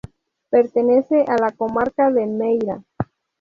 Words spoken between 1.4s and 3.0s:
Comarca de Meira.